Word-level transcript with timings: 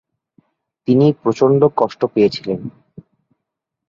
তিনি 0.87 1.05
প্রচন্ড 1.13 1.61
কষ্ট 1.77 2.01
পেয়েছিলেন। 2.05 2.59